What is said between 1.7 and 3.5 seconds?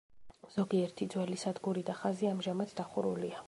და ხაზი ამჟამად დახურულია.